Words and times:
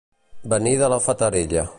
Venir 0.53 0.73
de 0.79 0.89
la 0.95 0.99
Fatarella. 1.09 1.67